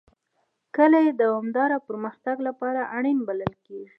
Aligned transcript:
کلي 0.75 1.03
د 1.11 1.17
دوامداره 1.21 1.77
پرمختګ 1.87 2.35
لپاره 2.47 2.81
اړین 2.97 3.17
بلل 3.27 3.53
کېږي. 3.65 3.89